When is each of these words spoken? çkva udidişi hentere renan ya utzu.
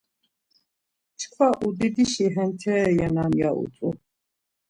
çkva 1.19 1.49
udidişi 1.65 2.25
hentere 2.35 2.89
renan 2.97 3.31
ya 3.41 3.49
utzu. 3.61 3.89